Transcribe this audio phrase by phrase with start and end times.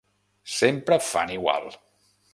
[0.53, 1.71] Sempre fan igual!